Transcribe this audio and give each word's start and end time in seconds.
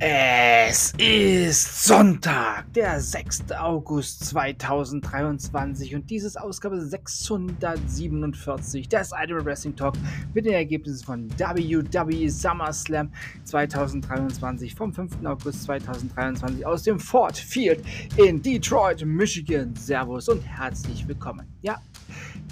Es 0.00 0.92
ist 0.98 1.84
Sonntag, 1.84 2.72
der 2.72 3.00
6. 3.00 3.52
August 3.52 4.24
2023 4.24 5.94
und 5.94 6.10
dies 6.10 6.24
ist 6.24 6.36
Ausgabe 6.36 6.80
647 6.80 8.88
des 8.88 9.12
Idol 9.16 9.44
Wrestling 9.44 9.76
Talk 9.76 9.94
mit 10.34 10.46
den 10.46 10.54
Ergebnissen 10.54 11.04
von 11.04 11.30
WWE 11.38 12.28
SummerSlam 12.28 13.12
2023 13.44 14.74
vom 14.74 14.92
5. 14.92 15.24
August 15.24 15.62
2023 15.62 16.66
aus 16.66 16.82
dem 16.82 16.98
Ford 16.98 17.38
Field 17.38 17.84
in 18.16 18.42
Detroit, 18.42 19.06
Michigan. 19.06 19.76
Servus 19.76 20.28
und 20.28 20.42
herzlich 20.42 21.06
willkommen. 21.06 21.46
Ja, 21.62 21.80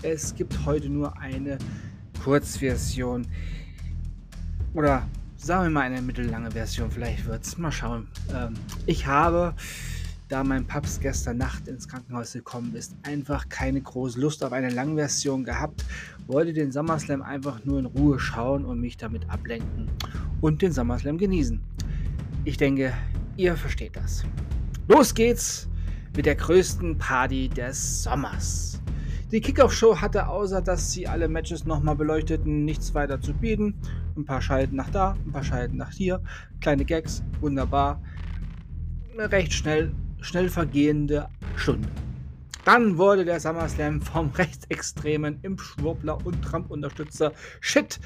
es 0.03 0.33
gibt 0.33 0.65
heute 0.65 0.89
nur 0.89 1.19
eine 1.19 1.59
Kurzversion 2.23 3.27
oder 4.75 5.09
sagen 5.43 5.65
wir 5.65 5.71
mal 5.71 5.81
eine 5.81 6.01
mittellange 6.01 6.53
Version, 6.53 6.91
vielleicht 6.91 7.27
wird 7.27 7.45
es. 7.45 7.59
Mal 7.59 7.73
schauen. 7.73 8.07
Ähm, 8.33 8.55
ich 8.87 9.07
habe, 9.07 9.55
da 10.29 10.45
mein 10.45 10.67
Paps 10.67 11.01
gestern 11.01 11.39
Nacht 11.39 11.67
ins 11.67 11.89
Krankenhaus 11.89 12.33
gekommen 12.33 12.75
ist, 12.77 12.95
einfach 13.03 13.49
keine 13.49 13.81
große 13.81 14.21
Lust 14.21 14.45
auf 14.45 14.53
eine 14.53 14.71
Langversion 14.71 15.45
gehabt. 15.45 15.85
Wollte 16.29 16.53
den 16.53 16.71
SummerSlam 16.71 17.23
einfach 17.23 17.65
nur 17.65 17.81
in 17.81 17.87
Ruhe 17.87 18.21
schauen 18.21 18.65
und 18.65 18.81
mich 18.81 18.97
damit 18.97 19.29
ablenken 19.29 19.91
und 20.41 20.63
den 20.63 20.73
SummerSlam 20.73 21.19
genießen. 21.19 21.61
Ich 22.45 22.57
denke, 22.57 22.93
ihr 23.37 23.57
versteht 23.57 23.97
das. 23.97 24.25
Los 24.87 25.13
geht's 25.13 25.69
mit 26.17 26.27
der 26.27 26.37
größten 26.37 26.99
Party 26.99 27.49
des 27.49 28.05
Sommers. 28.05 28.81
Die 29.33 29.41
Kickoff-Show 29.41 30.01
hatte 30.01 30.29
außer 30.29 30.61
dass 30.61 30.93
sie 30.93 31.09
alle 31.09 31.27
Matches 31.27 31.65
nochmal 31.65 31.97
beleuchteten, 31.97 32.65
nichts 32.65 32.95
weiter 32.95 33.21
zu 33.21 33.33
bieten. 33.33 33.75
Ein 34.17 34.25
paar 34.25 34.43
Schalten 34.43 34.77
nach 34.77 34.91
da, 34.91 35.17
ein 35.27 35.33
paar 35.33 35.45
Schalten 35.45 35.77
nach 35.77 35.93
hier, 35.93 36.23
kleine 36.61 36.85
Gags, 36.85 37.23
wunderbar. 37.41 38.03
Eine 39.13 39.31
recht 39.31 39.53
schnell, 39.53 39.93
schnell 40.21 40.49
vergehende 40.49 41.29
Stunde. 41.57 41.89
Dann 42.65 42.97
wurde 42.97 43.25
der 43.25 43.41
SummerSlam 43.41 44.01
vom 44.01 44.31
rechtsextremen 44.35 45.41
Impfschwurbler 45.43 46.25
und 46.25 46.43
Trump-Unterstützer 46.43 47.33
Shit 47.61 47.99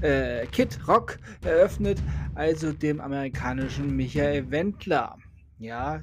äh, 0.00 0.46
Kid 0.46 0.78
Rock 0.86 1.18
eröffnet, 1.42 2.02
also 2.34 2.72
dem 2.72 3.00
amerikanischen 3.00 3.96
Michael 3.96 4.50
Wendler. 4.50 5.16
Ja, 5.58 6.02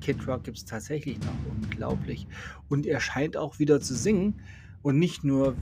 Kid 0.00 0.26
Rock 0.26 0.44
gibt 0.44 0.56
es 0.56 0.64
tatsächlich 0.64 1.18
noch. 1.20 1.34
Unglaublich. 1.50 2.26
Und 2.68 2.86
er 2.86 3.00
scheint 3.00 3.36
auch 3.36 3.58
wieder 3.58 3.80
zu 3.80 3.94
singen 3.94 4.40
und 4.82 4.98
nicht 4.98 5.24
nur 5.24 5.54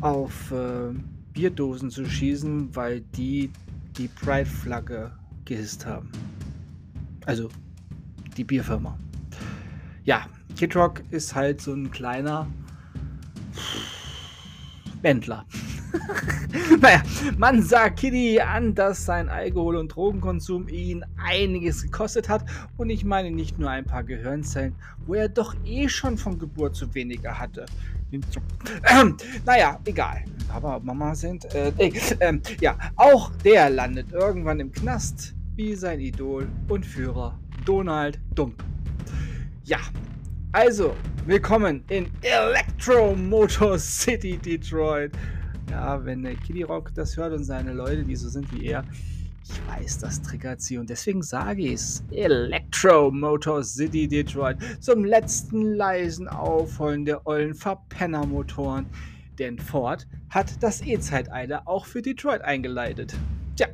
auf 0.00 0.52
äh, 0.52 0.94
Bierdosen 1.38 1.88
zu 1.88 2.04
schießen, 2.04 2.74
weil 2.74 3.00
die 3.00 3.52
die 3.96 4.08
Pride-Flagge 4.08 5.12
gehisst 5.44 5.86
haben. 5.86 6.10
Also 7.26 7.48
die 8.36 8.42
Bierfirma. 8.42 8.98
Ja, 10.02 10.26
Kid 10.56 10.74
Rock 10.74 11.04
ist 11.12 11.36
halt 11.36 11.60
so 11.60 11.74
ein 11.74 11.92
kleiner 11.92 12.48
Wendler. 15.02 15.46
naja, 16.80 17.04
man 17.36 17.62
sah 17.62 17.88
Kitty 17.88 18.40
an, 18.40 18.74
dass 18.74 19.04
sein 19.04 19.28
Alkohol- 19.28 19.76
und 19.76 19.94
Drogenkonsum 19.94 20.66
ihn 20.66 21.04
einiges 21.24 21.84
gekostet 21.84 22.28
hat. 22.28 22.44
Und 22.76 22.90
ich 22.90 23.04
meine 23.04 23.30
nicht 23.30 23.60
nur 23.60 23.70
ein 23.70 23.84
paar 23.84 24.02
Gehirnzellen, 24.02 24.74
wo 25.06 25.14
er 25.14 25.28
doch 25.28 25.54
eh 25.64 25.88
schon 25.88 26.18
von 26.18 26.36
Geburt 26.36 26.74
zu 26.74 26.92
weniger 26.96 27.38
hatte. 27.38 27.66
Naja, 29.46 29.78
egal. 29.84 30.24
Papa 30.48 30.76
und 30.76 30.84
Mama 30.84 31.14
sind. 31.14 31.44
Äh, 31.54 31.72
äh, 31.78 32.40
ja, 32.60 32.76
auch 32.96 33.30
der 33.44 33.70
landet 33.70 34.12
irgendwann 34.12 34.60
im 34.60 34.72
Knast, 34.72 35.34
wie 35.56 35.74
sein 35.74 36.00
Idol 36.00 36.48
und 36.68 36.84
Führer 36.84 37.38
Donald 37.64 38.18
Dump. 38.34 38.64
Ja, 39.64 39.78
also, 40.52 40.94
willkommen 41.26 41.84
in 41.90 42.06
Electro 42.22 43.14
Motor 43.14 43.78
City 43.78 44.38
Detroit. 44.38 45.12
Ja, 45.70 46.02
wenn 46.04 46.22
der 46.22 46.34
Kitty 46.34 46.62
Rock 46.62 46.94
das 46.94 47.16
hört 47.18 47.34
und 47.34 47.44
seine 47.44 47.74
Leute, 47.74 48.02
die 48.02 48.16
so 48.16 48.30
sind 48.30 48.50
wie 48.54 48.66
er, 48.68 48.82
ich 49.44 49.60
weiß, 49.68 49.98
das 49.98 50.22
triggert 50.22 50.62
sie 50.62 50.78
und 50.78 50.88
deswegen 50.88 51.22
sage 51.22 51.62
ich 51.62 51.72
es. 51.74 52.02
Electro 52.10 53.10
Motor 53.10 53.62
City 53.62 54.08
Detroit 54.08 54.56
zum 54.80 55.04
letzten 55.04 55.74
leisen 55.74 56.28
Aufholen 56.28 57.04
der 57.04 57.26
ollen 57.26 57.54
Verpennermotoren. 57.54 58.86
Denn 59.38 59.58
Ford 59.58 60.06
hat 60.30 60.62
das 60.62 60.82
E-Zeitalter 60.82 61.66
auch 61.66 61.86
für 61.86 62.02
Detroit 62.02 62.42
eingeleitet. 62.42 63.14
Tja, 63.56 63.68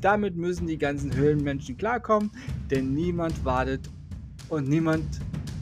damit 0.00 0.36
müssen 0.36 0.66
die 0.66 0.78
ganzen 0.78 1.14
Höhlenmenschen 1.14 1.76
klarkommen, 1.76 2.30
denn 2.70 2.94
niemand 2.94 3.44
wartet 3.44 3.88
und 4.48 4.68
niemand 4.68 5.04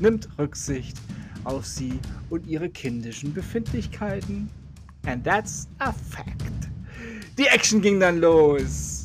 nimmt 0.00 0.28
Rücksicht 0.38 0.96
auf 1.44 1.66
sie 1.66 1.98
und 2.30 2.46
ihre 2.46 2.68
kindischen 2.68 3.32
Befindlichkeiten. 3.32 4.50
And 5.06 5.24
that's 5.24 5.68
a 5.78 5.92
fact. 5.92 6.42
Die 7.38 7.46
Action 7.46 7.80
ging 7.80 8.00
dann 8.00 8.18
los. 8.18 8.95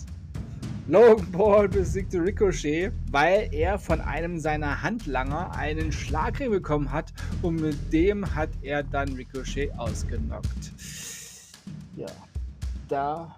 Logan 0.87 1.31
Paul 1.31 1.67
besiegte 1.69 2.19
Ricochet, 2.19 2.91
weil 3.11 3.49
er 3.53 3.77
von 3.77 4.01
einem 4.01 4.39
seiner 4.39 4.81
Handlanger 4.81 5.55
einen 5.55 5.91
Schlagring 5.91 6.49
bekommen 6.49 6.91
hat 6.91 7.13
und 7.43 7.61
mit 7.61 7.93
dem 7.93 8.35
hat 8.35 8.49
er 8.63 8.81
dann 8.81 9.09
Ricochet 9.13 9.71
ausgenockt. 9.77 10.73
Ja, 11.95 12.07
da 12.87 13.35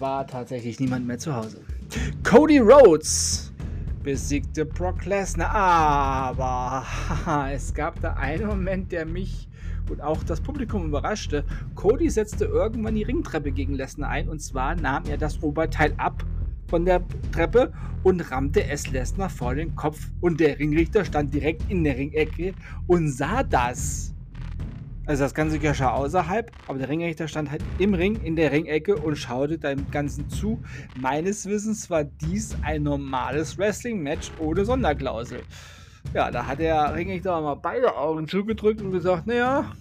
war 0.00 0.26
tatsächlich 0.26 0.80
niemand 0.80 1.06
mehr 1.06 1.18
zu 1.18 1.34
Hause. 1.34 1.60
Cody 2.24 2.58
Rhodes 2.58 3.52
besiegte 4.02 4.64
Brock 4.64 5.04
Lesnar, 5.04 5.54
aber 5.54 6.84
es 7.52 7.72
gab 7.72 8.00
da 8.00 8.14
einen 8.14 8.46
Moment, 8.46 8.90
der 8.90 9.06
mich 9.06 9.48
und 9.90 10.00
auch 10.00 10.22
das 10.24 10.40
Publikum 10.40 10.86
überraschte. 10.86 11.44
Cody 11.74 12.10
setzte 12.10 12.44
irgendwann 12.44 12.94
die 12.94 13.02
Ringtreppe 13.02 13.52
gegen 13.52 13.74
Lesnar 13.74 14.10
ein 14.10 14.28
und 14.28 14.40
zwar 14.40 14.74
nahm 14.74 15.04
er 15.08 15.18
das 15.18 15.42
Oberteil 15.42 15.94
ab 15.96 16.24
von 16.68 16.84
der 16.84 17.02
Treppe 17.32 17.72
und 18.02 18.30
rammte 18.30 18.64
es 18.64 18.90
Lesnar 18.90 19.30
vor 19.30 19.54
den 19.54 19.74
Kopf 19.74 20.10
und 20.20 20.40
der 20.40 20.58
Ringrichter 20.58 21.04
stand 21.04 21.32
direkt 21.34 21.70
in 21.70 21.84
der 21.84 21.96
Ringecke 21.96 22.54
und 22.86 23.10
sah 23.10 23.42
das. 23.42 24.14
Also 25.08 25.24
das 25.24 25.32
Ganze 25.32 25.58
geschah 25.58 25.92
außerhalb, 25.92 26.52
aber 26.66 26.78
der 26.78 26.90
Ringrichter 26.90 27.28
stand 27.28 27.50
halt 27.50 27.62
im 27.78 27.94
Ring 27.94 28.20
in 28.22 28.36
der 28.36 28.52
Ringecke 28.52 28.94
und 28.94 29.16
schaute 29.16 29.56
dem 29.56 29.90
Ganzen 29.90 30.28
zu. 30.28 30.62
Meines 31.00 31.46
Wissens 31.46 31.88
war 31.88 32.04
dies 32.04 32.54
ein 32.60 32.82
normales 32.82 33.56
Wrestling-Match 33.56 34.32
ohne 34.38 34.66
Sonderklausel. 34.66 35.40
Ja, 36.14 36.30
da 36.30 36.46
hat 36.46 36.58
der 36.58 36.94
Ringrichter 36.94 37.40
mal 37.40 37.54
beide 37.54 37.96
Augen 37.96 38.26
zugedrückt 38.26 38.80
und 38.80 38.92
gesagt, 38.92 39.26
naja, 39.26 39.72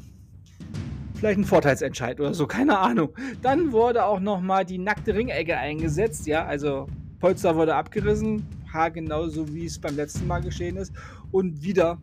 vielleicht 1.16 1.40
ein 1.40 1.46
Vorteilsentscheid 1.46 2.20
oder 2.20 2.34
so, 2.34 2.46
keine 2.46 2.78
Ahnung. 2.78 3.10
Dann 3.42 3.72
wurde 3.72 4.04
auch 4.04 4.20
nochmal 4.20 4.66
die 4.66 4.78
nackte 4.78 5.16
Ringecke 5.16 5.58
eingesetzt, 5.58 6.28
ja, 6.28 6.46
also 6.46 6.88
Polster 7.20 7.56
wurde 7.56 7.76
abgerissen, 7.76 8.46
Haar 8.72 8.92
genauso 8.92 9.54
wie 9.54 9.66
es 9.66 9.80
beim 9.80 9.96
letzten 9.96 10.28
Mal 10.28 10.42
geschehen 10.42 10.76
ist. 10.76 10.92
Und 11.32 11.64
wieder 11.64 11.98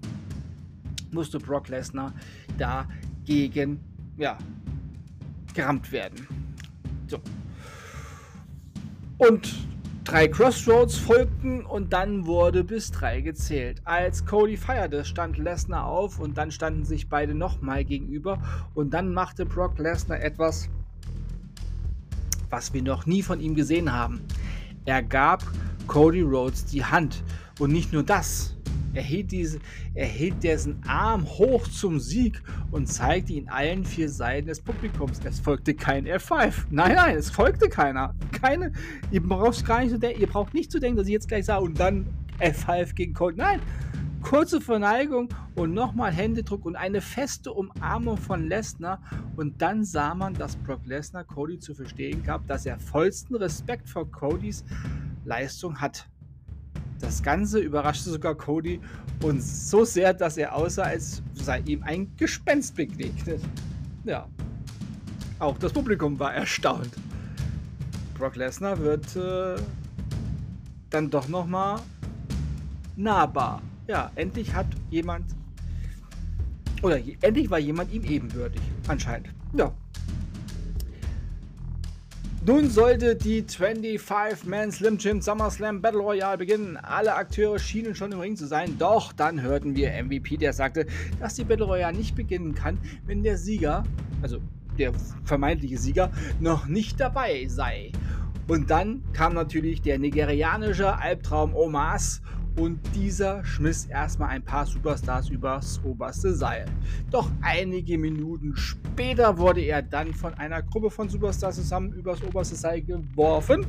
musste 1.13 1.39
Brock 1.39 1.69
Lesnar 1.69 2.13
dagegen, 2.59 3.79
ja, 4.17 4.39
gerammt 5.55 5.93
werden. 5.93 6.27
So. 7.07 7.19
Und 9.19 9.55
Drei 10.05 10.29
Crossroads 10.29 10.99
folgten 10.99 11.65
und 11.65 11.95
dann 11.95 12.27
wurde 12.27 12.63
bis 12.63 12.91
drei 12.91 13.23
gezählt. 13.23 13.81
Als 13.85 14.27
Cody 14.27 14.59
feierte, 14.59 15.03
stand 15.03 15.39
Lesnar 15.39 15.87
auf 15.87 16.19
und 16.19 16.37
dann 16.37 16.51
standen 16.51 16.85
sich 16.85 17.09
beide 17.09 17.35
nochmal 17.35 17.87
gegenüber 17.87 18.39
und 18.75 18.93
dann 18.93 19.15
machte 19.15 19.47
Brock 19.47 19.79
Lesnar 19.79 20.21
etwas, 20.21 20.69
was 22.51 22.75
wir 22.75 22.83
noch 22.83 23.07
nie 23.07 23.23
von 23.23 23.41
ihm 23.41 23.55
gesehen 23.55 23.95
haben. 23.95 24.21
Er 24.85 25.03
gab 25.03 25.43
Cody 25.87 26.21
Rhodes 26.21 26.67
die 26.67 26.85
Hand 26.85 27.25
und 27.59 27.73
nicht 27.73 27.95
nur 27.95 28.03
das, 28.03 28.54
er 28.95 29.03
hielt, 29.03 29.33
diese, 29.33 29.59
er 29.95 30.07
hielt 30.07 30.43
dessen 30.43 30.81
Arm 30.87 31.27
hoch 31.27 31.67
zum 31.69 31.99
Sieg 31.99 32.41
und 32.71 32.87
zeigte 32.87 33.33
ihn 33.33 33.49
allen 33.49 33.85
vier 33.85 34.09
Seiten 34.09 34.47
des 34.47 34.61
Publikums. 34.61 35.21
Es 35.25 35.41
folgte 35.41 35.75
kein 35.75 36.07
F5. 36.07 36.53
Nein, 36.71 36.95
nein, 36.95 37.17
es 37.17 37.31
folgte 37.31 37.69
keiner. 37.69 38.15
Keine. 38.33 38.73
Ihr 39.11 39.23
braucht 39.23 39.67
gar 39.67 39.81
nicht 39.81 39.91
zu 39.91 39.99
denken, 39.99 40.21
ihr 40.21 40.27
braucht 40.27 40.55
nicht 40.55 40.71
zu 40.71 40.79
denken, 40.79 40.97
dass 40.97 41.07
ich 41.07 41.13
jetzt 41.13 41.29
gleich 41.29 41.45
sage 41.45 41.65
und 41.65 41.79
dann 41.79 42.07
F5 42.39 42.95
gegen 42.95 43.15
Colt. 43.15 43.37
Nein. 43.37 43.61
Kurze 44.23 44.63
Verneigung 44.63 45.29
und 45.55 45.75
nochmal 45.75 46.11
Händedruck 46.11 46.65
und 46.65 46.77
eine 46.77 47.03
feste 47.03 47.53
Umarmung 47.53 48.17
von 48.17 48.47
Lesnar. 48.49 49.03
Und 49.37 49.61
dann 49.61 49.85
sah 49.85 50.15
man, 50.15 50.33
dass 50.33 50.57
Brock 50.57 50.81
Lesnar 50.87 51.25
Cody 51.25 51.59
zu 51.59 51.75
verstehen 51.75 52.23
gab, 52.23 52.47
dass 52.47 52.65
er 52.65 52.79
vollsten 52.79 53.37
Respekt 53.37 53.87
vor 53.89 54.11
Codys 54.11 54.65
Leistung 55.27 55.79
hat. 55.81 56.09
Das 57.05 57.23
Ganze 57.23 57.59
überraschte 57.59 58.09
sogar 58.09 58.35
Cody 58.35 58.81
und 59.23 59.43
so 59.43 59.85
sehr, 59.85 60.15
dass 60.15 60.39
er 60.39 60.55
aussah, 60.55 60.85
als 60.85 61.23
sei 61.35 61.61
ihm 61.67 61.83
ein 61.83 62.11
Gespenst 62.17 62.75
begegnet. 62.77 63.43
Ja. 64.05 64.27
Auch 65.39 65.59
das 65.59 65.71
Publikum 65.71 66.19
war 66.19 66.33
erstaunt. 66.33 66.91
Brock 68.17 68.37
Lesnar 68.37 68.79
wird 68.79 69.17
äh, 69.17 69.57
dann 70.89 71.11
doch 71.11 71.29
nochmal 71.29 71.81
nahbar. 72.97 73.61
Ja, 73.87 74.11
endlich 74.15 74.55
hat 74.55 74.67
jemand, 74.91 75.27
oder 76.81 76.99
endlich 77.21 77.51
war 77.51 77.59
jemand 77.59 77.93
ihm 77.93 78.05
ebenbürtig, 78.05 78.63
anscheinend. 78.89 79.29
Ja. 79.53 79.75
Nun 82.47 82.69
sollte 82.69 83.17
die 83.17 83.43
25-Man 83.43 84.71
Slim 84.71 84.99
Jim 84.99 85.23
SummerSlam 85.23 85.81
Battle 85.81 86.01
Royale 86.01 86.37
beginnen. 86.37 86.77
Alle 86.77 87.15
Akteure 87.15 87.59
schienen 87.59 87.95
schon 87.95 88.13
im 88.13 88.21
Ring 88.21 88.37
zu 88.37 88.47
sein, 88.47 88.77
doch 88.79 89.15
dann 89.15 89.41
hörten 89.41 89.75
wir 89.75 89.91
MVP, 90.05 90.37
der 90.37 90.53
sagte, 90.53 90.85
dass 91.19 91.37
die 91.37 91.45
Battle 91.45 91.65
Royale 91.65 91.97
nicht 91.97 92.15
beginnen 92.15 92.55
kann, 92.55 92.77
wenn 93.07 93.23
der 93.23 93.39
Sieger, 93.39 93.85
also 94.21 94.41
der 94.79 94.93
vermeintliche 95.25 95.79
Sieger, 95.79 96.11
noch 96.39 96.67
nicht 96.67 97.01
dabei 97.01 97.47
sei. 97.49 97.93
Und 98.47 98.69
dann 98.69 99.03
kam 99.15 99.33
natürlich 99.33 99.81
der 99.81 99.99
nigerianische 99.99 100.99
Albtraum 100.99 101.55
Omas 101.55 102.21
und 102.57 102.79
dieser 102.95 103.45
schmiss 103.45 103.87
erstmal 103.87 104.31
ein 104.31 104.43
paar 104.43 104.67
Superstars 104.67 105.29
übers 105.31 105.81
oberste 105.85 106.35
Seil. 106.35 106.67
Doch 107.11 107.31
einige 107.43 107.99
Minuten 107.99 108.57
später 108.57 109.37
wurde 109.39 109.61
er 109.61 109.83
dann 109.83 110.15
von 110.15 110.35
einer 110.35 110.63
Gruppe 110.63 110.91
von 110.91 111.09
Superstars 111.09 111.57
zusammen 111.57 111.93
übers 111.93 112.23
oberste 112.23 112.57
Seil 112.57 112.83
geworfen 112.83 113.67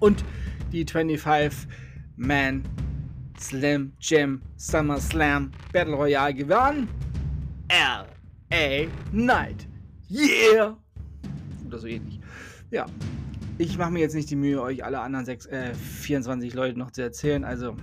und 0.00 0.24
die 0.72 0.84
25-Man 0.84 2.62
Slim 3.38 3.92
Jim 4.00 4.42
Summer 4.56 5.00
Slam 5.00 5.50
Battle 5.72 5.94
Royale 5.94 6.34
gewann. 6.34 6.88
L.A. 7.68 8.86
Knight. 9.12 9.66
Yeah! 10.10 10.76
Oder 11.66 11.78
so 11.78 11.86
ähnlich. 11.86 12.20
Ja, 12.70 12.86
ich 13.60 13.76
mache 13.76 13.90
mir 13.90 13.98
jetzt 13.98 14.14
nicht 14.14 14.30
die 14.30 14.36
Mühe, 14.36 14.60
euch 14.62 14.84
alle 14.84 15.00
anderen 15.00 15.26
sechs, 15.26 15.44
äh, 15.44 15.74
24 15.74 16.54
Leute 16.54 16.78
noch 16.78 16.90
zu 16.92 17.02
erzählen. 17.02 17.44
Also 17.44 17.76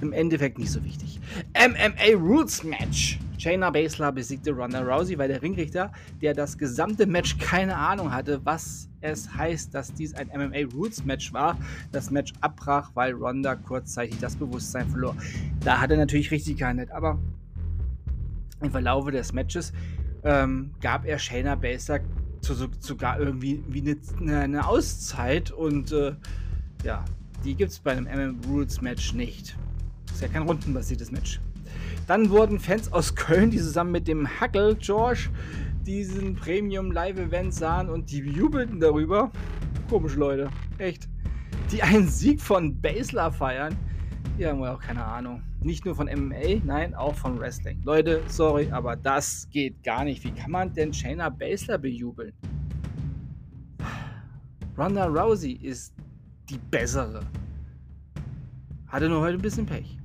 im 0.00 0.12
Endeffekt 0.12 0.58
nicht 0.58 0.70
so 0.70 0.84
wichtig. 0.84 1.20
MMA 1.52 2.16
Rules 2.16 2.62
Match. 2.62 3.18
Shayna 3.38 3.70
Baszler 3.70 4.12
besiegte 4.12 4.52
Ronda 4.52 4.82
Rousey, 4.82 5.18
weil 5.18 5.28
der 5.28 5.42
Ringrichter, 5.42 5.92
der 6.22 6.32
das 6.32 6.56
gesamte 6.58 7.06
Match 7.06 7.38
keine 7.38 7.76
Ahnung 7.76 8.12
hatte, 8.12 8.40
was 8.44 8.88
es 9.00 9.32
heißt, 9.34 9.74
dass 9.74 9.92
dies 9.92 10.14
ein 10.14 10.28
MMA 10.28 10.72
Rules 10.72 11.04
Match 11.04 11.32
war, 11.32 11.56
das 11.90 12.10
Match 12.10 12.32
abbrach, 12.40 12.90
weil 12.94 13.14
Ronda 13.14 13.56
kurzzeitig 13.56 14.18
das 14.20 14.36
Bewusstsein 14.36 14.88
verlor. 14.88 15.16
Da 15.60 15.80
hat 15.80 15.90
er 15.90 15.96
natürlich 15.96 16.30
richtig 16.30 16.58
gehandelt, 16.58 16.90
aber 16.92 17.18
im 18.60 18.70
Verlauf 18.70 19.08
des 19.10 19.32
Matches 19.32 19.72
ähm, 20.24 20.70
gab 20.80 21.04
er 21.04 21.18
Shayna 21.18 21.54
Baszler 21.56 22.00
zu, 22.40 22.54
sogar 22.80 23.18
irgendwie 23.18 23.62
wie 23.68 23.96
eine, 24.20 24.38
eine 24.38 24.66
Auszeit 24.66 25.50
und 25.50 25.92
äh, 25.92 26.14
ja, 26.84 27.04
die 27.44 27.54
gibt 27.54 27.70
es 27.70 27.78
bei 27.78 27.92
einem 27.92 28.04
MM 28.06 28.40
Rules 28.48 28.80
Match 28.80 29.12
nicht. 29.14 29.56
Ist 30.12 30.22
ja 30.22 30.28
kein 30.28 30.42
rundenbasiertes 30.42 31.10
Match. 31.10 31.40
Dann 32.06 32.30
wurden 32.30 32.58
Fans 32.58 32.92
aus 32.92 33.14
Köln, 33.14 33.50
die 33.50 33.58
zusammen 33.58 33.92
mit 33.92 34.08
dem 34.08 34.26
Hackel 34.40 34.76
George 34.76 35.28
diesen 35.86 36.34
Premium 36.34 36.90
Live 36.90 37.18
Event 37.18 37.54
sahen 37.54 37.88
und 37.88 38.10
die 38.10 38.18
jubelten 38.18 38.80
darüber. 38.80 39.30
Komisch, 39.88 40.16
Leute. 40.16 40.50
Echt. 40.78 41.08
Die 41.72 41.82
einen 41.82 42.08
Sieg 42.08 42.40
von 42.40 42.80
Basler 42.80 43.32
feiern. 43.32 43.76
Wir 44.38 44.54
auch 44.72 44.80
keine 44.80 45.04
Ahnung. 45.04 45.42
Nicht 45.60 45.84
nur 45.84 45.96
von 45.96 46.06
MMA, 46.06 46.62
nein, 46.64 46.94
auch 46.94 47.16
von 47.16 47.40
Wrestling. 47.40 47.82
Leute, 47.82 48.22
sorry, 48.28 48.70
aber 48.70 48.94
das 48.94 49.48
geht 49.50 49.82
gar 49.82 50.04
nicht. 50.04 50.22
Wie 50.22 50.30
kann 50.30 50.52
man 50.52 50.72
denn 50.72 50.94
Shayna 50.94 51.28
Baszler 51.28 51.76
bejubeln? 51.76 52.32
Ronda 54.78 55.06
Rousey 55.06 55.54
ist 55.54 55.92
die 56.48 56.58
bessere. 56.70 57.22
Hatte 58.86 59.08
nur 59.08 59.22
heute 59.22 59.38
ein 59.38 59.42
bisschen 59.42 59.66
Pech. 59.66 59.98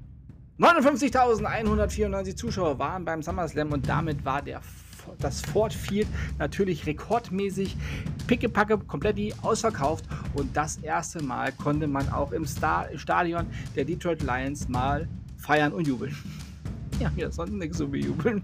59.194 0.58 2.36
Zuschauer 2.36 2.80
waren 2.80 3.06
beim 3.06 3.22
SummerSlam 3.22 3.72
und 3.72 3.88
damit 3.88 4.26
war 4.26 4.42
der, 4.42 4.62
das 5.20 5.42
Ford 5.42 5.74
Field 5.74 6.08
natürlich 6.40 6.86
rekordmäßig 6.86 7.76
pickepacke 8.28 8.78
komplett 8.78 9.18
ausverkauft 9.44 10.06
und 10.34 10.56
das 10.56 10.78
erste 10.78 11.24
Mal 11.24 11.52
konnte 11.52 11.88
man 11.88 12.10
auch 12.10 12.32
im 12.32 12.46
Star 12.46 12.88
Stadion 12.96 13.46
der 13.76 13.86
Detroit 13.86 14.22
Lions 14.24 14.68
mal 14.68 15.08
feiern 15.38 15.74
und 15.74 15.88
jubeln. 15.88 16.16
Ja, 17.00 17.10
ist 17.28 17.36
sonst 17.36 17.54
nichts 17.54 17.80
zu 17.80 17.88
bejubeln. 17.88 18.44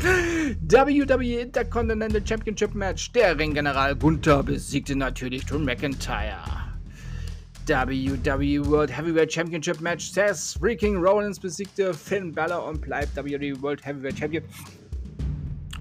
WWE 0.60 1.40
Intercontinental 1.40 2.24
Championship 2.24 2.72
Match. 2.72 3.10
Der 3.12 3.36
Ringgeneral 3.36 3.96
Gunther 3.96 4.44
besiegte 4.44 4.94
natürlich 4.94 5.44
Drew 5.44 5.58
McIntyre. 5.58 6.64
WWE 7.66 8.66
World 8.66 8.96
Heavyweight 8.96 9.32
Championship 9.32 9.80
Match. 9.80 10.10
Seth 10.12 10.56
Freaking 10.60 10.96
Rollins 10.96 11.40
besiegte 11.40 11.94
Finn 11.94 12.32
Balor 12.32 12.66
und 12.68 12.80
bleibt 12.80 13.16
WWE 13.16 13.60
World 13.62 13.84
Heavyweight 13.84 14.18
Champion. 14.18 14.44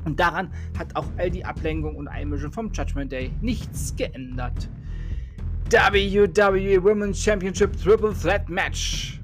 Und 0.05 0.19
daran 0.19 0.49
hat 0.77 0.95
auch 0.95 1.05
all 1.17 1.31
die 1.31 1.45
Ablenkung 1.45 1.95
und 1.95 2.07
Einmischung 2.07 2.51
vom 2.51 2.71
Judgment 2.71 3.11
Day 3.11 3.31
nichts 3.41 3.95
geändert. 3.95 4.69
WWE 5.69 6.83
Women's 6.83 7.23
Championship 7.23 7.75
Triple 7.81 8.13
Threat 8.13 8.47
Match. 8.49 9.19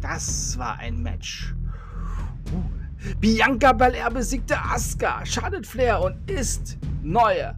Das 0.00 0.58
war 0.58 0.78
ein 0.78 1.02
Match. 1.02 1.54
Uh. 2.52 2.82
Bianca 3.20 3.72
Belair 3.72 4.10
besiegte 4.10 4.56
Asuka, 4.56 5.24
schadet 5.24 5.66
Flair 5.66 6.00
und 6.00 6.30
ist 6.30 6.78
neue 7.02 7.56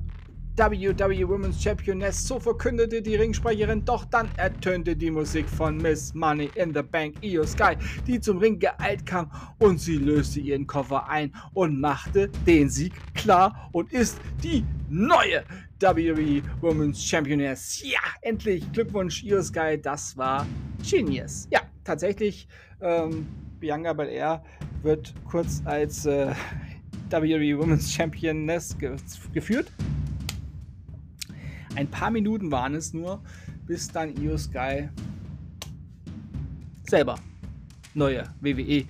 WWE 0.56 1.28
Women's 1.28 1.60
Championess. 1.60 2.26
So 2.26 2.38
verkündete 2.38 3.02
die 3.02 3.16
Ringsprecherin, 3.16 3.84
doch 3.84 4.04
dann 4.04 4.28
ertönte 4.36 4.94
die 4.94 5.10
Musik 5.10 5.48
von 5.48 5.76
Miss 5.78 6.14
Money 6.14 6.50
in 6.54 6.72
the 6.72 6.82
Bank 6.82 7.16
Io 7.22 7.44
Sky, 7.44 7.76
die 8.06 8.20
zum 8.20 8.38
Ring 8.38 8.58
geeilt 8.58 9.04
kam 9.04 9.30
und 9.58 9.80
sie 9.80 9.96
löste 9.96 10.38
ihren 10.38 10.66
Koffer 10.66 11.08
ein 11.08 11.32
und 11.54 11.80
machte 11.80 12.28
den 12.46 12.68
Sieg 12.68 12.92
klar 13.14 13.68
und 13.72 13.92
ist 13.92 14.18
die 14.42 14.64
neue 14.88 15.44
WWE 15.80 16.42
Women's 16.60 17.04
Championess. 17.04 17.82
Ja, 17.84 17.98
endlich 18.22 18.70
Glückwunsch 18.72 19.24
Io 19.24 19.42
Sky, 19.42 19.76
das 19.80 20.16
war 20.16 20.46
Genius. 20.88 21.48
Ja, 21.50 21.62
tatsächlich, 21.82 22.46
ähm, 22.80 23.26
Bianca 23.58 23.92
Belair 23.92 24.44
wird 24.82 25.14
kurz 25.24 25.62
als 25.64 26.06
äh, 26.06 26.32
WWE 27.10 27.58
Women's 27.58 27.92
Championess 27.92 28.76
ge 28.78 28.96
geführt. 29.32 29.72
Ein 31.76 31.88
paar 31.88 32.10
Minuten 32.10 32.50
waren 32.50 32.74
es 32.74 32.92
nur, 32.92 33.20
bis 33.66 33.88
dann 33.88 34.16
Io 34.16 34.36
Sky 34.38 34.88
selber 36.88 37.18
neue 37.94 38.24
WWE 38.40 38.84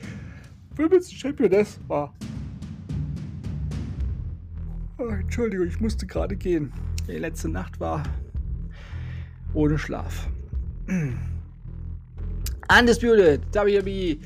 Women's 0.76 1.12
Championess 1.12 1.79
war. 1.87 2.12
Oh, 4.99 5.09
Entschuldigung, 5.09 5.67
ich 5.67 5.81
musste 5.81 6.07
gerade 6.07 6.37
gehen. 6.37 6.73
Die 7.07 7.12
letzte 7.12 7.49
Nacht 7.49 7.79
war 7.81 8.03
ohne 9.53 9.79
Schlaf. 9.79 10.29
Undisputed 12.79 13.41
WWE 13.53 14.17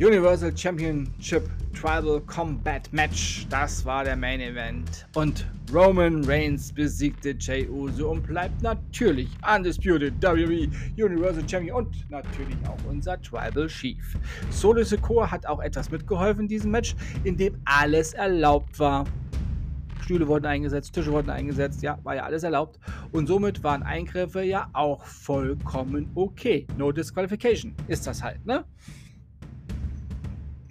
Universal 0.00 0.56
Championship 0.56 1.48
Tribal 1.72 2.20
Combat 2.22 2.92
Match. 2.92 3.46
Das 3.48 3.84
war 3.84 4.04
der 4.04 4.16
Main 4.16 4.40
Event. 4.40 5.06
Und 5.14 5.46
Roman 5.74 6.22
Reigns 6.24 6.72
besiegte 6.72 7.30
Jey 7.30 7.68
Uso 7.68 8.12
und 8.12 8.24
bleibt 8.24 8.62
natürlich 8.62 9.28
Undisputed 9.56 10.14
WWE 10.22 10.68
Universal 10.96 11.48
Champion 11.48 11.78
und 11.78 12.10
natürlich 12.10 12.56
auch 12.68 12.78
unser 12.88 13.20
Tribal 13.20 13.66
Chief. 13.66 14.16
Solo 14.50 14.84
Secor 14.84 15.28
hat 15.28 15.44
auch 15.46 15.60
etwas 15.60 15.90
mitgeholfen 15.90 16.42
in 16.42 16.48
diesem 16.48 16.70
Match, 16.70 16.94
in 17.24 17.36
dem 17.36 17.56
alles 17.64 18.14
erlaubt 18.14 18.78
war. 18.78 19.04
Stühle 20.02 20.28
wurden 20.28 20.46
eingesetzt, 20.46 20.94
Tische 20.94 21.10
wurden 21.10 21.30
eingesetzt, 21.30 21.82
ja, 21.82 21.98
war 22.04 22.14
ja 22.14 22.22
alles 22.22 22.44
erlaubt. 22.44 22.78
Und 23.10 23.26
somit 23.26 23.64
waren 23.64 23.82
Eingriffe 23.82 24.44
ja 24.44 24.70
auch 24.74 25.04
vollkommen 25.04 26.08
okay. 26.14 26.68
No 26.78 26.92
Disqualification 26.92 27.74
ist 27.88 28.06
das 28.06 28.22
halt, 28.22 28.46
ne? 28.46 28.64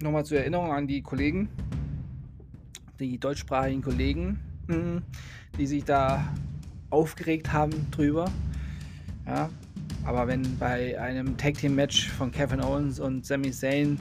Nochmal 0.02 0.24
zur 0.24 0.38
Erinnerung 0.38 0.72
an 0.72 0.86
die 0.86 1.02
Kollegen, 1.02 1.50
die 2.98 3.18
deutschsprachigen 3.18 3.82
Kollegen, 3.82 4.40
die 4.68 5.66
sich 5.66 5.84
da 5.84 6.24
aufgeregt 6.90 7.52
haben 7.52 7.90
drüber. 7.90 8.30
Ja, 9.26 9.48
aber 10.04 10.28
wenn 10.28 10.58
bei 10.58 11.00
einem 11.00 11.36
Tag 11.36 11.54
Team 11.54 11.74
Match 11.74 12.08
von 12.10 12.30
Kevin 12.30 12.60
Owens 12.60 13.00
und 13.00 13.24
Sami 13.24 13.50
Zayn 13.50 13.98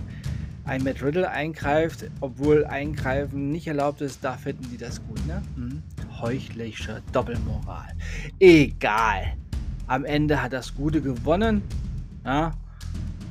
ein 0.65 0.83
Matt 0.83 1.01
Riddle 1.01 1.29
eingreift, 1.29 2.05
obwohl 2.21 2.65
Eingreifen 2.65 3.51
nicht 3.51 3.67
erlaubt 3.67 4.01
ist, 4.01 4.23
da 4.23 4.33
finden 4.33 4.69
die 4.71 4.77
das 4.77 5.05
gut, 5.05 5.25
ne? 5.27 5.41
Hm? 5.55 5.81
Heuchlerische 6.21 7.01
Doppelmoral. 7.11 7.93
Egal. 8.39 9.35
Am 9.87 10.05
Ende 10.05 10.41
hat 10.41 10.53
das 10.53 10.73
Gute 10.73 11.01
gewonnen. 11.01 11.61
Ja? 12.23 12.53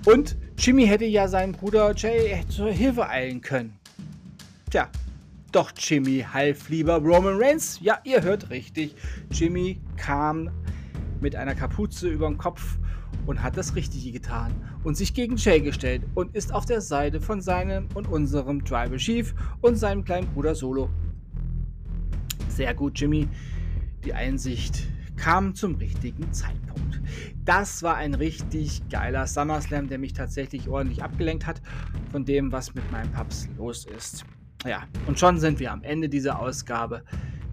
Und 0.04 0.36
Jimmy 0.58 0.86
hätte 0.86 1.06
ja 1.06 1.26
seinen 1.28 1.52
Bruder 1.52 1.94
Jay 1.96 2.44
zur 2.48 2.70
Hilfe 2.70 3.08
eilen 3.08 3.40
können. 3.40 3.72
Tja, 4.70 4.88
doch 5.52 5.72
Jimmy 5.76 6.24
half 6.32 6.68
lieber 6.68 6.96
Roman 6.96 7.36
Reigns. 7.36 7.78
Ja, 7.80 7.98
ihr 8.04 8.22
hört 8.22 8.50
richtig. 8.50 8.94
Jimmy 9.30 9.80
kam 9.96 10.50
mit 11.20 11.36
einer 11.36 11.54
Kapuze 11.54 12.08
über 12.08 12.26
dem 12.26 12.38
Kopf 12.38 12.78
und 13.26 13.42
hat 13.42 13.56
das 13.56 13.76
Richtige 13.76 14.12
getan 14.12 14.52
und 14.82 14.96
sich 14.96 15.14
gegen 15.14 15.36
Jay 15.36 15.60
gestellt 15.60 16.02
und 16.14 16.34
ist 16.34 16.52
auf 16.52 16.64
der 16.64 16.80
Seite 16.80 17.20
von 17.20 17.40
seinem 17.40 17.88
und 17.94 18.08
unserem 18.08 18.64
Tribal 18.64 18.96
Chief 18.96 19.34
und 19.60 19.76
seinem 19.76 20.04
kleinen 20.04 20.26
Bruder 20.28 20.54
Solo. 20.54 20.88
Sehr 22.48 22.74
gut, 22.74 22.98
Jimmy. 22.98 23.28
Die 24.04 24.14
Einsicht 24.14 24.88
kam 25.16 25.54
zum 25.54 25.76
richtigen 25.76 26.32
Zeitpunkt. 26.32 27.00
Das 27.44 27.82
war 27.82 27.96
ein 27.96 28.14
richtig 28.14 28.88
geiler 28.88 29.26
SummerSlam, 29.26 29.88
der 29.88 29.98
mich 29.98 30.14
tatsächlich 30.14 30.68
ordentlich 30.68 31.02
abgelenkt 31.02 31.46
hat 31.46 31.60
von 32.10 32.24
dem, 32.24 32.50
was 32.50 32.74
mit 32.74 32.90
meinem 32.90 33.12
Paps 33.12 33.48
los 33.56 33.86
ist. 33.86 34.24
Ja, 34.64 34.84
und 35.06 35.18
schon 35.18 35.38
sind 35.38 35.58
wir 35.58 35.72
am 35.72 35.82
Ende 35.82 36.08
dieser 36.08 36.38
Ausgabe 36.38 37.02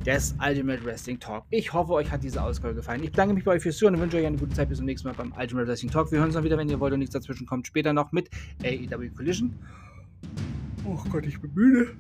des 0.05 0.35
Ultimate 0.45 0.83
Wrestling 0.85 1.19
Talk. 1.19 1.43
Ich 1.49 1.73
hoffe, 1.73 1.93
euch 1.93 2.11
hat 2.11 2.23
diese 2.23 2.41
Ausgabe 2.41 2.75
gefallen. 2.75 3.03
Ich 3.03 3.11
bedanke 3.11 3.33
mich 3.33 3.43
bei 3.43 3.51
euch 3.51 3.63
fürs 3.63 3.77
Zuhören 3.77 3.95
und 3.95 4.01
wünsche 4.01 4.17
euch 4.17 4.25
eine 4.25 4.37
gute 4.37 4.53
Zeit. 4.53 4.69
Bis 4.69 4.77
zum 4.77 4.85
nächsten 4.85 5.07
Mal 5.07 5.15
beim 5.15 5.33
Ultimate 5.37 5.67
Wrestling 5.67 5.91
Talk. 5.91 6.11
Wir 6.11 6.19
hören 6.19 6.27
uns 6.27 6.35
dann 6.35 6.43
wieder, 6.43 6.57
wenn 6.57 6.69
ihr 6.69 6.79
wollt 6.79 6.93
und 6.93 6.99
nichts 6.99 7.13
dazwischen 7.13 7.47
kommt. 7.47 7.67
Später 7.67 7.93
noch 7.93 8.11
mit 8.11 8.29
AEW 8.63 9.09
Collision. 9.15 9.55
Oh 10.85 10.97
Gott, 11.09 11.25
ich 11.25 11.39
bin 11.41 11.51
müde. 11.53 11.95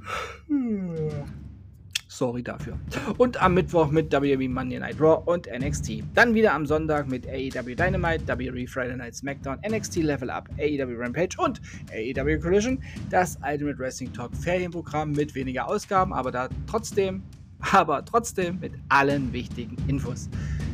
Sorry 2.11 2.41
dafür. 2.41 2.75
Und 3.19 3.39
am 3.39 3.53
Mittwoch 3.53 3.91
mit 3.91 4.11
WWE 4.11 4.49
Monday 4.49 4.79
Night 4.79 4.99
Raw 4.99 5.21
und 5.31 5.47
NXT. 5.47 6.03
Dann 6.15 6.33
wieder 6.33 6.53
am 6.53 6.65
Sonntag 6.65 7.07
mit 7.07 7.27
AEW 7.27 7.75
Dynamite, 7.75 8.27
WWE 8.27 8.67
Friday 8.67 8.97
Night 8.97 9.15
SmackDown, 9.15 9.59
NXT 9.67 9.97
Level 9.97 10.31
Up, 10.31 10.49
AEW 10.57 10.97
Rampage 10.97 11.37
und 11.37 11.61
AEW 11.91 12.39
Collision. 12.39 12.81
Das 13.11 13.37
Ultimate 13.47 13.77
Wrestling 13.77 14.11
Talk 14.11 14.35
Ferienprogramm 14.35 15.11
mit 15.11 15.35
weniger 15.35 15.67
Ausgaben, 15.67 16.11
aber 16.11 16.31
da 16.31 16.49
trotzdem 16.65 17.21
aber 17.59 18.03
trotzdem 18.03 18.59
mit 18.59 18.73
allen 18.89 19.31
wichtigen 19.31 19.77
Infos. 19.87 20.29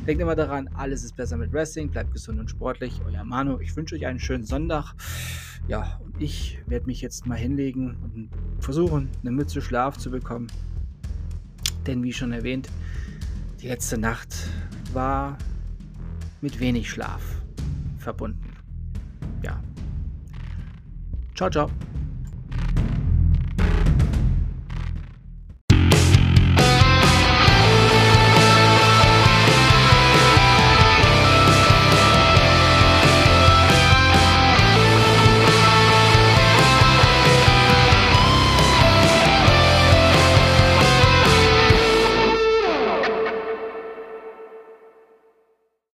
Denkt 0.08 0.22
immer 0.22 0.36
daran, 0.36 0.70
alles 0.76 1.04
ist 1.04 1.18
besser 1.18 1.36
mit 1.36 1.52
Wrestling, 1.52 1.90
bleibt 1.90 2.14
gesund 2.14 2.40
und 2.40 2.50
sportlich. 2.50 3.02
Euer 3.06 3.26
Manu, 3.26 3.60
ich 3.60 3.76
wünsche 3.76 3.96
euch 3.96 4.06
einen 4.06 4.20
schönen 4.20 4.46
Sonntag. 4.46 4.94
Ja, 5.68 6.00
und 6.06 6.22
ich 6.22 6.60
werde 6.68 6.86
mich 6.86 7.02
jetzt 7.02 7.26
mal 7.26 7.38
hinlegen 7.38 7.98
und 8.04 8.30
versuchen, 8.64 9.10
eine 9.22 9.32
Mütze 9.32 9.62
Schlaf 9.62 9.98
zu 9.98 10.12
bekommen. 10.12 10.48
Denn 11.88 12.04
wie 12.04 12.14
schon 12.14 12.32
erwähnt, 12.32 12.70
die 13.62 13.68
letzte 13.68 13.98
Nacht 13.98 14.36
war 14.94 15.38
mit 16.42 16.60
wenig 16.60 16.90
Schlaf 16.90 17.22
verbunden. 17.98 18.52
Ja. 19.44 19.62
Ciao, 21.36 21.50
ciao. 21.50 21.70